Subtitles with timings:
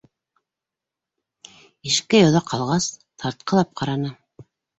[1.89, 2.89] Ишеккә йоҙаҡ һалғас,
[3.25, 4.13] тартҡылап ҡараны.